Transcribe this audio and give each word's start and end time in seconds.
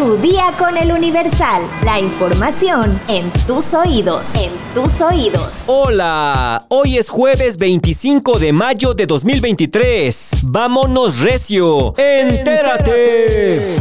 Tu 0.00 0.16
día 0.16 0.54
con 0.58 0.78
el 0.78 0.92
Universal. 0.92 1.60
La 1.84 2.00
información 2.00 2.98
en 3.06 3.30
tus 3.46 3.74
oídos. 3.74 4.34
En 4.34 4.50
tus 4.72 4.98
oídos. 4.98 5.50
Hola, 5.66 6.64
hoy 6.70 6.96
es 6.96 7.10
jueves 7.10 7.58
25 7.58 8.38
de 8.38 8.50
mayo 8.54 8.94
de 8.94 9.04
2023. 9.04 10.44
Vámonos 10.44 11.20
recio. 11.20 11.94
Entérate. 11.98 13.76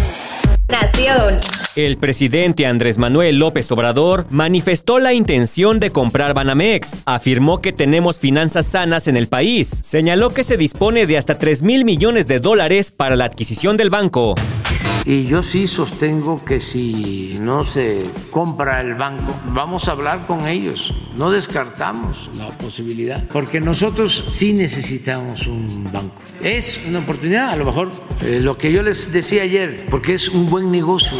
Nación. 0.67 1.37
El 1.77 1.97
presidente 1.97 2.65
Andrés 2.65 2.97
Manuel 2.97 3.37
López 3.37 3.71
Obrador 3.71 4.25
manifestó 4.29 4.99
la 4.99 5.13
intención 5.13 5.79
de 5.79 5.91
comprar 5.91 6.33
Banamex. 6.33 7.03
Afirmó 7.05 7.61
que 7.61 7.71
tenemos 7.71 8.19
finanzas 8.19 8.65
sanas 8.65 9.07
en 9.07 9.15
el 9.15 9.29
país. 9.29 9.69
Señaló 9.69 10.31
que 10.31 10.43
se 10.43 10.57
dispone 10.57 11.07
de 11.07 11.17
hasta 11.17 11.39
3 11.39 11.63
mil 11.63 11.85
millones 11.85 12.27
de 12.27 12.41
dólares 12.41 12.91
para 12.91 13.15
la 13.15 13.23
adquisición 13.23 13.77
del 13.77 13.89
banco. 13.89 14.35
Y 15.05 15.25
yo 15.25 15.41
sí 15.41 15.65
sostengo 15.65 16.43
que 16.43 16.59
si 16.59 17.37
no 17.41 17.63
se 17.63 18.03
compra 18.31 18.81
el 18.81 18.95
banco, 18.95 19.33
vamos 19.53 19.87
a 19.87 19.91
hablar 19.91 20.27
con 20.27 20.47
ellos. 20.47 20.93
No 21.15 21.31
descartamos 21.31 22.29
la 22.37 22.49
posibilidad, 22.49 23.27
porque 23.31 23.59
nosotros 23.59 24.25
sí 24.29 24.53
necesitamos 24.53 25.47
un 25.47 25.89
banco. 25.91 26.21
Es 26.41 26.81
una 26.87 26.99
oportunidad, 26.99 27.49
a 27.49 27.55
lo 27.55 27.65
mejor 27.65 27.91
eh, 28.21 28.39
lo 28.41 28.57
que 28.57 28.71
yo 28.71 28.83
les 28.83 29.11
decía 29.11 29.43
ayer, 29.43 29.87
porque 29.89 30.13
es 30.13 30.29
un 30.29 30.49
buen 30.49 30.69
negocio. 30.69 31.17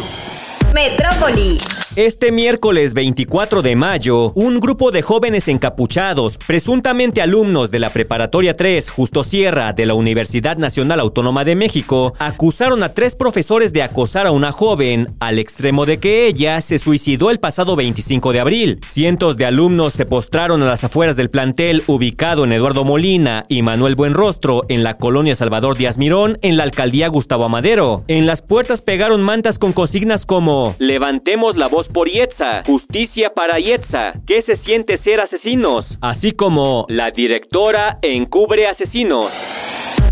Metrópoli. 0.74 1.58
Este 2.00 2.32
miércoles 2.32 2.94
24 2.94 3.60
de 3.60 3.76
mayo, 3.76 4.32
un 4.34 4.58
grupo 4.58 4.90
de 4.90 5.02
jóvenes 5.02 5.48
encapuchados, 5.48 6.38
presuntamente 6.38 7.20
alumnos 7.20 7.70
de 7.70 7.78
la 7.78 7.90
Preparatoria 7.90 8.56
3 8.56 8.88
Justo 8.88 9.22
Sierra 9.22 9.74
de 9.74 9.84
la 9.84 9.92
Universidad 9.92 10.56
Nacional 10.56 10.98
Autónoma 10.98 11.44
de 11.44 11.56
México, 11.56 12.14
acusaron 12.18 12.82
a 12.82 12.94
tres 12.94 13.16
profesores 13.16 13.74
de 13.74 13.82
acosar 13.82 14.26
a 14.26 14.30
una 14.30 14.50
joven 14.50 15.08
al 15.20 15.38
extremo 15.38 15.84
de 15.84 15.98
que 15.98 16.26
ella 16.26 16.62
se 16.62 16.78
suicidó 16.78 17.30
el 17.30 17.38
pasado 17.38 17.76
25 17.76 18.32
de 18.32 18.40
abril. 18.40 18.78
Cientos 18.82 19.36
de 19.36 19.44
alumnos 19.44 19.92
se 19.92 20.06
postraron 20.06 20.62
a 20.62 20.66
las 20.68 20.84
afueras 20.84 21.16
del 21.16 21.28
plantel 21.28 21.82
ubicado 21.86 22.44
en 22.44 22.54
Eduardo 22.54 22.82
Molina 22.82 23.44
y 23.46 23.60
Manuel 23.60 23.94
Buenrostro 23.94 24.62
en 24.70 24.84
la 24.84 24.96
colonia 24.96 25.36
Salvador 25.36 25.76
Díaz 25.76 25.98
Mirón 25.98 26.38
en 26.40 26.56
la 26.56 26.62
alcaldía 26.62 27.08
Gustavo 27.08 27.44
Amadero. 27.44 28.04
En 28.08 28.24
las 28.24 28.40
puertas 28.40 28.80
pegaron 28.80 29.20
mantas 29.20 29.58
con 29.58 29.74
consignas 29.74 30.24
como 30.24 30.74
Levantemos 30.78 31.56
la 31.56 31.68
voz 31.68 31.89
por 31.92 32.08
Yetza, 32.08 32.62
justicia 32.66 33.28
para 33.34 33.58
Yetza, 33.58 34.12
¿qué 34.26 34.40
se 34.42 34.56
siente 34.56 34.98
ser 34.98 35.20
asesinos? 35.20 35.86
Así 36.00 36.32
como 36.32 36.86
la 36.88 37.10
directora 37.10 37.98
encubre 38.02 38.66
asesinos. 38.66 39.26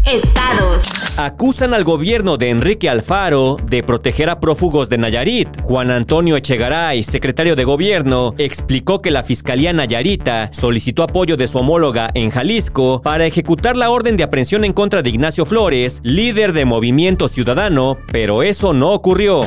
Estados. 0.07 0.89
Acusan 1.19 1.75
al 1.75 1.85
gobierno 1.85 2.39
de 2.39 2.49
Enrique 2.49 2.89
Alfaro 2.89 3.57
de 3.63 3.83
proteger 3.83 4.31
a 4.31 4.41
prófugos 4.41 4.89
de 4.89 4.97
Nayarit. 4.97 5.49
Juan 5.63 5.91
Antonio 5.91 6.37
Echegaray, 6.37 7.03
secretario 7.03 7.57
de 7.57 7.65
gobierno, 7.65 8.35
explicó 8.39 9.01
que 9.01 9.11
la 9.11 9.23
Fiscalía 9.23 9.73
Nayarita 9.73 10.49
solicitó 10.53 11.03
apoyo 11.03 11.37
de 11.37 11.49
su 11.49 11.59
homóloga 11.59 12.09
en 12.15 12.31
Jalisco 12.31 13.03
para 13.03 13.27
ejecutar 13.27 13.77
la 13.77 13.91
orden 13.91 14.17
de 14.17 14.23
aprehensión 14.23 14.65
en 14.65 14.73
contra 14.73 15.03
de 15.03 15.11
Ignacio 15.11 15.45
Flores, 15.45 16.01
líder 16.03 16.53
de 16.53 16.65
Movimiento 16.65 17.29
Ciudadano, 17.29 17.99
pero 18.11 18.43
eso 18.43 18.73
no 18.73 18.93
ocurrió. 18.93 19.43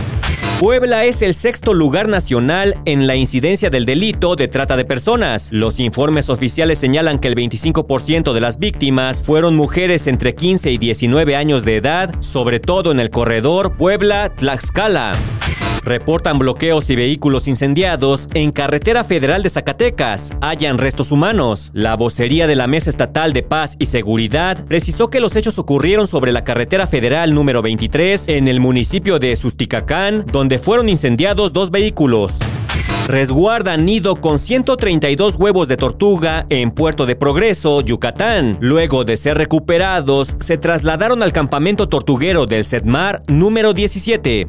Puebla 0.62 1.06
es 1.06 1.24
el 1.24 1.34
sexto 1.34 1.74
lugar 1.74 2.08
nacional 2.08 2.80
en 2.86 3.08
la 3.08 3.16
incidencia 3.16 3.72
del 3.72 3.84
delito 3.84 4.36
de 4.36 4.48
trata 4.48 4.78
de 4.78 4.86
personas. 4.86 5.52
Los 5.52 5.80
informes 5.80 6.30
oficiales 6.30 6.78
señalan 6.78 7.18
que 7.18 7.30
el 7.30 7.36
25% 7.36 8.32
de 8.32 8.42
las 8.42 8.60
víctimas 8.60 9.24
fueron 9.24 9.56
mujeres 9.56 10.06
entre 10.06 10.36
15 10.36 10.70
y 10.70 10.78
19 10.78 11.36
años 11.36 11.66
de 11.66 11.78
edad, 11.78 12.14
sobre 12.20 12.60
todo 12.60 12.92
en 12.92 13.00
el 13.00 13.10
corredor 13.10 13.76
Puebla-Tlaxcala. 13.76 15.14
Reportan 15.84 16.38
bloqueos 16.38 16.90
y 16.90 16.96
vehículos 16.96 17.48
incendiados 17.48 18.30
en 18.34 18.52
carretera 18.52 19.04
federal 19.04 19.42
de 19.44 19.50
Zacatecas. 19.50 20.32
Hayan 20.42 20.78
restos 20.78 21.12
humanos. 21.12 21.72
La 21.74 21.96
vocería 21.96 22.48
de 22.48 22.56
la 22.56 22.68
Mesa 22.68 22.90
Estatal 22.90 23.34
de 23.34 23.44
Paz 23.44 23.76
y 23.80 23.88
Seguridad 23.88 24.64
precisó 24.66 25.10
que 25.10 25.20
los 25.20 25.36
hechos 25.36 25.58
ocurrieron 25.58 26.08
sobre 26.08 26.32
la 26.32 26.44
carretera 26.44 26.88
federal 26.88 27.34
número 27.34 27.62
23 27.62 28.28
en 28.28 28.48
el 28.48 28.60
municipio 28.60 29.18
de 29.18 29.36
Susticacán, 29.36 30.26
donde 30.32 30.60
fueron 30.60 30.88
incendiados 30.88 31.52
dos 31.54 31.72
vehículos. 31.72 32.40
Resguardan 33.08 33.84
nido 33.84 34.22
con 34.22 34.40
132 34.40 35.36
huevos 35.36 35.68
de 35.68 35.76
tortuga 35.76 36.46
en 36.50 36.72
Puerto 36.72 37.06
de 37.06 37.16
Progreso, 37.16 37.82
Yucatán. 37.82 38.58
Luego 38.62 39.04
de 39.04 39.18
ser 39.18 39.38
recuperados, 39.38 40.38
se 40.40 40.58
trasladaron 40.58 41.24
al 41.24 41.34
campamento 41.34 41.90
tortuguero 41.90 42.46
del 42.46 42.64
Sedmar 42.64 43.24
número 43.28 43.74
17. 43.74 44.48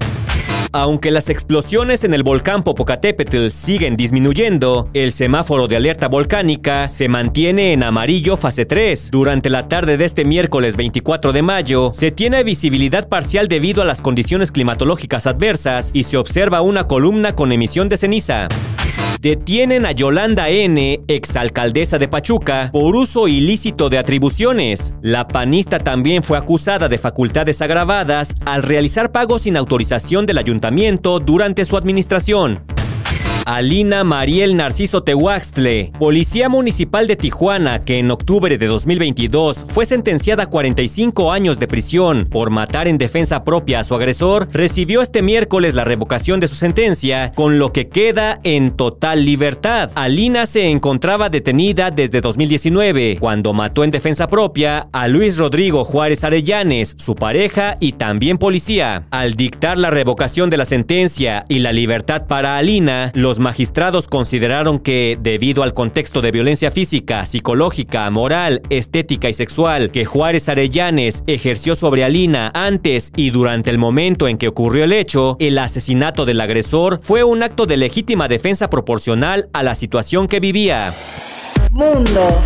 Aunque 0.75 1.11
las 1.11 1.29
explosiones 1.29 2.03
en 2.03 2.15
el 2.15 2.23
volcán 2.23 2.63
Popocatépetl 2.63 3.49
siguen 3.51 3.95
disminuyendo, 3.95 4.89
el 4.95 5.13
semáforo 5.13 5.69
de 5.69 5.77
alerta 5.77 6.09
volcánica 6.09 6.89
se 6.89 7.09
mantiene 7.09 7.75
en 7.75 7.83
amarillo 7.83 8.39
fase 8.39 8.65
3. 8.65 9.11
Durante 9.11 9.51
la 9.51 9.69
tarde 9.69 9.99
de 9.99 10.07
este 10.07 10.25
miércoles 10.25 10.79
24 10.79 11.35
de 11.35 11.43
mayo, 11.43 11.91
se 11.93 12.11
tiene 12.11 12.43
visibilidad 12.43 13.07
parcial 13.07 13.49
debido 13.49 13.83
a 13.83 13.85
las 13.85 14.01
condiciones 14.01 14.51
climatológicas 14.51 15.27
adversas 15.27 15.91
y 15.93 16.05
se 16.05 16.17
observa 16.17 16.63
una 16.63 16.85
columna 16.85 17.35
con 17.35 17.53
emisión 17.53 17.91
de 17.91 17.99
ceniza. 17.99 18.49
Detienen 19.21 19.87
a 19.87 19.93
Yolanda 19.93 20.49
N., 20.49 21.01
exalcaldesa 21.07 21.97
de 21.97 22.09
Pachuca, 22.09 22.71
por 22.73 22.97
uso 22.97 23.29
ilícito 23.29 23.89
de 23.89 23.99
atribuciones. 23.99 24.95
La 25.01 25.29
panista 25.29 25.79
también 25.79 26.25
fue 26.25 26.39
acusada 26.39 26.89
de 26.89 26.99
facultades 26.99 27.63
agravadas 27.63 28.35
al 28.45 28.65
realizar 28.65 29.13
pagos 29.13 29.43
sin 29.43 29.57
autorización 29.57 30.27
del 30.27 30.39
ayuntamiento 30.39 30.62
durante 31.19 31.65
su 31.65 31.77
administración. 31.77 32.65
Alina 33.45 34.05
Mariel 34.05 34.57
Narciso 34.57 35.03
Tehuaxtle, 35.03 35.93
policía 35.99 36.49
municipal 36.49 37.09
de 37.09 37.17
Tijuana, 37.17 37.83
que 37.83 37.99
en 37.99 38.11
octubre 38.11 38.57
de 38.57 38.67
2022 38.67 39.65
fue 39.69 39.85
sentenciada 39.85 40.45
a 40.45 40.47
45 40.47 41.33
años 41.33 41.59
de 41.59 41.67
prisión 41.67 42.29
por 42.31 42.51
matar 42.51 42.87
en 42.87 42.99
defensa 42.99 43.43
propia 43.43 43.81
a 43.81 43.85
su 43.85 43.95
agresor, 43.95 44.49
recibió 44.53 45.03
este 45.03 45.23
miércoles 45.23 45.75
la 45.75 45.85
revocación 45.85 46.39
de 46.39 46.49
su 46.49 46.55
sentencia, 46.55 47.33
con 47.35 47.59
lo 47.59 47.73
que 47.73 47.89
queda 47.89 48.39
en 48.45 48.71
total 48.71 49.25
libertad. 49.25 49.91
Alina 49.97 50.47
se 50.47 50.69
encontraba 50.69 51.29
detenida 51.29 51.91
desde 51.91 52.21
2019, 52.21 53.17
cuando 53.19 53.53
mató 53.53 53.83
en 53.83 53.91
defensa 53.91 54.29
propia 54.29 54.89
a 54.93 55.09
Luis 55.09 55.37
Rodrigo 55.37 55.85
Juárez 55.85 56.23
Arellanes, 56.23 56.95
su 56.97 57.17
pareja 57.17 57.77
y 57.81 57.93
también 57.93 58.39
policía. 58.39 59.07
Al 59.11 59.35
dictar 59.35 59.79
la 59.79 59.91
revocación 59.91 60.49
de 60.49 60.59
la 60.59 60.65
sentencia 60.65 61.45
y 61.49 61.59
la 61.59 61.73
libertad 61.73 62.27
para 62.29 62.57
Alina, 62.57 63.11
los 63.15 63.32
los 63.33 63.39
magistrados 63.39 64.09
consideraron 64.09 64.79
que, 64.79 65.17
debido 65.19 65.63
al 65.63 65.73
contexto 65.73 66.21
de 66.21 66.31
violencia 66.31 66.71
física, 66.71 67.25
psicológica, 67.25 68.11
moral, 68.11 68.61
estética 68.69 69.31
y 69.31 69.33
sexual 69.33 69.91
que 69.91 70.05
Juárez 70.05 70.51
Arellanes 70.51 71.25
ejerció 71.27 71.75
sobre 71.75 72.05
Alina 72.05 72.51
antes 72.53 73.11
y 73.17 73.31
durante 73.31 73.71
el 73.71 73.79
momento 73.79 74.29
en 74.29 74.37
que 74.37 74.49
ocurrió 74.49 74.85
el 74.85 74.93
hecho, 74.93 75.37
el 75.39 75.57
asesinato 75.57 76.27
del 76.27 76.43
agresor 76.43 77.01
fue 77.03 77.25
un 77.25 77.43
acto 77.43 77.65
de 77.65 77.79
legítima 77.79 78.29
defensa 78.29 78.69
proporcional 78.69 79.49
a 79.55 79.63
la 79.63 79.75
situación 79.77 80.29
que 80.29 80.39
vivía. 80.39 80.93
Mundo. 81.71 82.39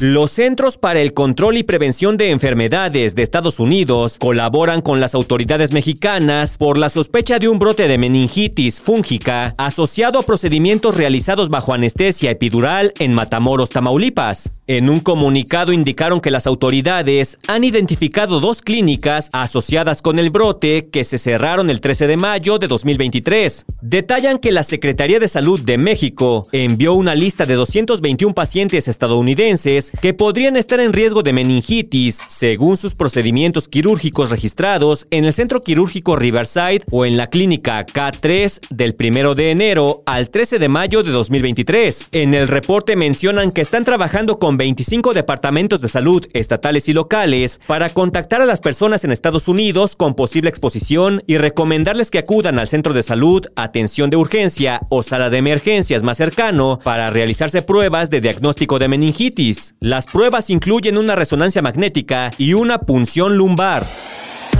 Los 0.00 0.32
Centros 0.32 0.76
para 0.76 1.00
el 1.00 1.12
Control 1.12 1.56
y 1.56 1.62
Prevención 1.62 2.16
de 2.16 2.30
Enfermedades 2.30 3.14
de 3.14 3.22
Estados 3.22 3.60
Unidos 3.60 4.16
colaboran 4.18 4.80
con 4.80 4.98
las 4.98 5.14
autoridades 5.14 5.70
mexicanas 5.72 6.58
por 6.58 6.78
la 6.78 6.88
sospecha 6.88 7.38
de 7.38 7.46
un 7.46 7.60
brote 7.60 7.86
de 7.86 7.96
meningitis 7.96 8.80
fúngica 8.80 9.54
asociado 9.56 10.18
a 10.18 10.22
procedimientos 10.24 10.96
realizados 10.96 11.48
bajo 11.48 11.72
anestesia 11.72 12.32
epidural 12.32 12.92
en 12.98 13.14
Matamoros, 13.14 13.70
Tamaulipas. 13.70 14.50
En 14.66 14.88
un 14.88 14.98
comunicado 14.98 15.72
indicaron 15.72 16.20
que 16.20 16.30
las 16.30 16.46
autoridades 16.48 17.38
han 17.46 17.62
identificado 17.62 18.40
dos 18.40 18.62
clínicas 18.62 19.28
asociadas 19.32 20.02
con 20.02 20.18
el 20.18 20.30
brote 20.30 20.88
que 20.88 21.04
se 21.04 21.18
cerraron 21.18 21.70
el 21.70 21.80
13 21.82 22.08
de 22.08 22.16
mayo 22.16 22.58
de 22.58 22.66
2023. 22.66 23.66
Detallan 23.82 24.38
que 24.38 24.52
la 24.52 24.62
Secretaría 24.62 25.20
de 25.20 25.28
Salud 25.28 25.60
de 25.60 25.78
México 25.78 26.48
envió 26.50 26.94
una 26.94 27.14
lista 27.14 27.46
de 27.46 27.54
221 27.54 28.34
pacientes 28.34 28.88
estadounidenses 28.88 29.92
que 30.00 30.14
podrían 30.14 30.56
estar 30.56 30.80
en 30.80 30.92
riesgo 30.92 31.22
de 31.22 31.32
meningitis 31.32 32.20
según 32.28 32.76
sus 32.76 32.94
procedimientos 32.94 33.68
quirúrgicos 33.68 34.30
registrados 34.30 35.06
en 35.10 35.24
el 35.24 35.32
Centro 35.32 35.62
Quirúrgico 35.62 36.16
Riverside 36.16 36.82
o 36.90 37.04
en 37.04 37.16
la 37.16 37.28
clínica 37.28 37.84
K3 37.86 38.60
del 38.70 38.96
1 38.98 39.34
de 39.34 39.50
enero 39.50 40.02
al 40.06 40.30
13 40.30 40.58
de 40.58 40.68
mayo 40.68 41.02
de 41.02 41.10
2023. 41.10 42.08
En 42.12 42.34
el 42.34 42.48
reporte 42.48 42.96
mencionan 42.96 43.52
que 43.52 43.60
están 43.60 43.84
trabajando 43.84 44.38
con 44.38 44.56
25 44.56 45.14
departamentos 45.14 45.80
de 45.80 45.88
salud 45.88 46.26
estatales 46.32 46.88
y 46.88 46.92
locales 46.92 47.60
para 47.66 47.90
contactar 47.90 48.40
a 48.40 48.46
las 48.46 48.60
personas 48.60 49.04
en 49.04 49.12
Estados 49.12 49.48
Unidos 49.48 49.96
con 49.96 50.14
posible 50.14 50.50
exposición 50.50 51.22
y 51.26 51.38
recomendarles 51.38 52.10
que 52.10 52.18
acudan 52.18 52.58
al 52.58 52.68
centro 52.68 52.92
de 52.92 53.02
salud, 53.02 53.46
atención 53.56 54.10
de 54.10 54.16
urgencia 54.16 54.80
o 54.88 55.02
sala 55.02 55.30
de 55.30 55.38
emergencias 55.38 56.02
más 56.02 56.18
cercano 56.18 56.80
para 56.82 57.10
realizarse 57.10 57.62
pruebas 57.62 58.10
de 58.10 58.20
diagnóstico 58.20 58.78
de 58.78 58.88
meningitis. 58.88 59.74
Las 59.84 60.06
pruebas 60.06 60.48
incluyen 60.48 60.96
una 60.96 61.14
resonancia 61.14 61.60
magnética 61.60 62.30
y 62.38 62.54
una 62.54 62.78
punción 62.78 63.36
lumbar. 63.36 63.84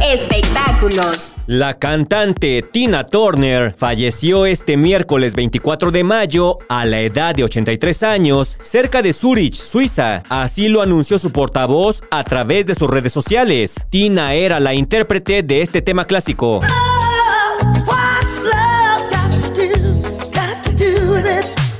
Espectáculos. 0.02 1.32
La 1.46 1.78
cantante 1.78 2.60
Tina 2.60 3.06
Turner 3.06 3.72
falleció 3.72 4.44
este 4.44 4.76
miércoles 4.76 5.34
24 5.34 5.92
de 5.92 6.04
mayo 6.04 6.58
a 6.68 6.84
la 6.84 7.00
edad 7.00 7.34
de 7.34 7.44
83 7.44 8.02
años 8.02 8.58
cerca 8.60 9.00
de 9.00 9.14
Zurich, 9.14 9.54
Suiza. 9.54 10.24
Así 10.28 10.68
lo 10.68 10.82
anunció 10.82 11.18
su 11.18 11.32
portavoz 11.32 12.02
a 12.10 12.22
través 12.22 12.66
de 12.66 12.74
sus 12.74 12.90
redes 12.90 13.14
sociales. 13.14 13.76
Tina 13.88 14.34
era 14.34 14.60
la 14.60 14.74
intérprete 14.74 15.42
de 15.42 15.62
este 15.62 15.80
tema 15.80 16.04
clásico. 16.04 16.60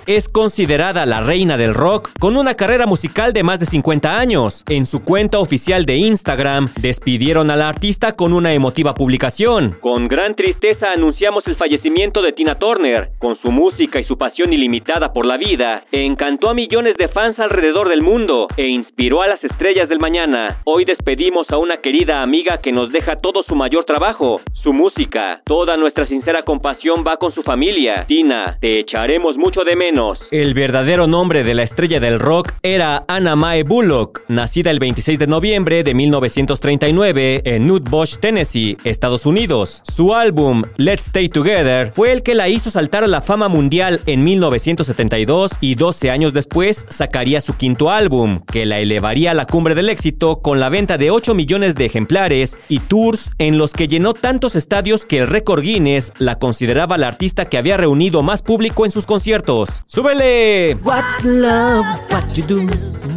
Es 0.06 0.28
considerada 0.28 1.06
la 1.06 1.20
reina 1.20 1.56
del 1.56 1.74
rock 1.74 2.10
con 2.20 2.36
una 2.36 2.54
carrera 2.54 2.86
musical 2.86 3.32
de 3.32 3.42
más 3.42 3.60
de 3.60 3.66
50 3.66 4.18
años. 4.18 4.64
En 4.68 4.84
su 4.84 5.02
cuenta 5.02 5.38
oficial 5.38 5.86
de 5.86 5.96
Instagram, 5.96 6.70
despidieron 6.80 7.50
a 7.50 7.56
la 7.56 7.68
artista 7.68 8.12
con 8.12 8.32
una 8.32 8.52
emotiva 8.52 8.94
publicación. 8.94 9.76
Con 9.80 10.08
gran 10.08 10.34
tristeza 10.34 10.88
anunciamos 10.94 11.44
el 11.46 11.56
fallecimiento 11.56 12.20
de 12.22 12.32
Tina 12.32 12.56
Turner. 12.56 13.10
Con 13.18 13.38
su 13.40 13.50
música 13.50 13.98
y 14.00 14.04
su 14.04 14.18
pasión 14.18 14.52
ilimitada 14.52 15.12
por 15.12 15.24
la 15.24 15.36
vida, 15.36 15.82
encantó 15.92 16.50
a 16.50 16.54
millones 16.54 16.94
de 16.98 17.08
fans 17.08 17.38
alrededor 17.38 17.88
del 17.88 18.02
mundo 18.02 18.46
e 18.56 18.68
inspiró 18.68 19.22
a 19.22 19.28
las 19.28 19.42
estrellas 19.42 19.88
del 19.88 20.00
mañana. 20.00 20.46
Hoy 20.64 20.84
despedimos 20.84 21.50
a 21.50 21.58
una 21.58 21.78
querida 21.78 22.22
amiga 22.22 22.58
que 22.58 22.72
nos 22.72 22.90
deja 22.90 23.16
todo 23.16 23.42
su 23.46 23.56
mayor 23.56 23.84
trabajo, 23.84 24.40
su 24.62 24.72
música. 24.72 25.40
Toda 25.44 25.76
nuestra 25.76 26.06
sincera 26.06 26.42
compasión 26.42 27.04
va 27.06 27.16
con 27.16 27.32
su 27.32 27.42
familia. 27.42 28.04
Tina, 28.06 28.58
te 28.60 28.80
echaremos 28.80 29.36
mucho 29.36 29.62
de 29.64 29.76
menos 29.76 29.94
el 30.32 30.55
verdadero 30.55 31.06
nombre 31.06 31.44
de 31.44 31.55
la 31.55 31.62
estrella 31.62 32.00
del 32.00 32.19
rock 32.19 32.52
era 32.62 33.05
Anna 33.06 33.37
Mae 33.37 33.62
Bullock, 33.62 34.23
nacida 34.26 34.73
el 34.73 34.81
26 34.81 35.20
de 35.20 35.29
noviembre 35.29 35.85
de 35.85 35.94
1939 35.94 37.43
en 37.44 37.67
Nutbush, 37.69 38.17
Tennessee, 38.17 38.76
Estados 38.82 39.25
Unidos. 39.25 39.82
Su 39.85 40.12
álbum 40.12 40.64
Let's 40.79 41.06
Stay 41.06 41.29
Together 41.29 41.93
fue 41.93 42.11
el 42.11 42.25
que 42.25 42.35
la 42.35 42.49
hizo 42.49 42.70
saltar 42.70 43.05
a 43.05 43.06
la 43.06 43.20
fama 43.20 43.49
mundial 43.49 44.00
en 44.06 44.25
1972 44.25 45.52
y 45.61 45.76
12 45.76 46.11
años 46.11 46.32
después 46.32 46.87
sacaría 46.88 47.41
su 47.41 47.55
quinto 47.56 47.91
álbum, 47.91 48.41
que 48.41 48.67
la 48.67 48.81
elevaría 48.81 49.31
a 49.31 49.35
la 49.35 49.46
cumbre 49.46 49.76
del 49.76 49.91
éxito 49.91 50.43
con 50.43 50.58
la 50.58 50.70
venta 50.70 50.99
de 50.99 51.12
8 51.12 51.37
millones 51.37 51.76
de 51.76 51.85
ejemplares 51.85 52.56
y 52.69 52.81
tours 52.81 53.31
en 53.38 53.58
los 53.58 53.73
que 53.73 53.87
llenó 53.87 54.12
tantos 54.12 54.56
estadios 54.56 55.06
que 55.06 55.19
el 55.19 55.29
récord 55.29 55.62
Guinness 55.62 56.12
la 56.19 56.41
consideraba 56.41 56.99
la 56.99 57.06
artista 57.06 57.44
que 57.44 57.58
había 57.58 57.76
reunido 57.76 58.25
más 58.25 58.43
público 58.43 58.85
en 58.85 58.91
sus 58.91 59.06
conciertos. 59.06 59.83
¡Súbele! 59.86 60.76
What's 60.82 61.25
love? 61.25 61.84
What 62.10 62.32
you 62.34 62.44
do? 62.46 62.62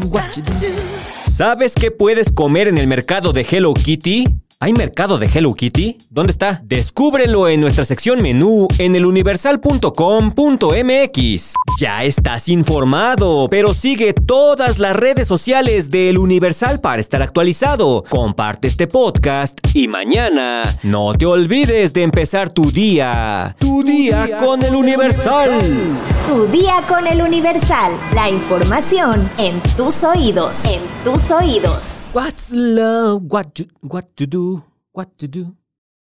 What 0.10 0.36
you 0.36 0.44
do? 0.44 0.52
¿Sabes 1.28 1.74
qué 1.76 1.92
puedes 1.92 2.32
comer 2.32 2.68
en 2.68 2.78
el 2.78 2.88
mercado 2.88 3.32
de 3.34 3.46
Hello 3.50 3.74
Kitty? 3.74 4.26
¿Hay 4.60 4.74
mercado 4.74 5.20
de 5.20 5.28
Hello 5.28 5.54
Kitty? 5.54 5.98
¿Dónde 6.10 6.32
está? 6.32 6.62
Descúbrelo 6.64 7.48
en 7.48 7.62
nuestra 7.62 7.86
sección 7.86 8.24
menú 8.24 8.68
en 8.80 8.96
eluniversal.com.mx. 8.96 11.54
Ya 11.80 12.04
estás 12.04 12.50
informado, 12.50 13.50
pero 13.52 13.76
sigue 13.76 14.14
todas 14.14 14.80
las 14.80 14.96
redes 14.96 15.28
sociales 15.28 15.92
de 15.92 16.10
El 16.10 16.18
Universal 16.18 16.82
para 16.82 17.00
estar 17.00 17.22
actualizado. 17.22 18.04
Comparte 18.10 18.68
este 18.68 18.88
podcast 18.88 19.60
y 19.76 19.88
mañana 19.88 20.64
no 20.82 21.14
te 21.14 21.28
olvides 21.28 21.94
de 21.94 22.02
empezar 22.02 22.52
tu 22.52 22.72
día. 22.72 23.56
Tu 23.60 23.84
día, 23.84 24.38
con 24.40 24.64
El 24.64 24.74
Universal. 24.74 25.52
Tu 26.28 26.46
día 26.48 26.84
con 26.90 27.08
El 27.08 27.22
Universal. 27.22 27.94
La 28.14 28.30
información 28.30 29.30
en 29.38 29.62
tus 29.78 30.04
oídos. 30.04 30.66
En 30.66 30.82
tus 31.02 31.32
oídos. 31.32 31.82
What's 32.14 32.52
love? 32.52 33.24
What 33.30 33.54
to, 33.54 33.64
what 33.82 34.04
to 34.18 34.28
do? 34.28 34.62
What 34.92 35.08
to 35.20 35.28
do? 35.30 35.56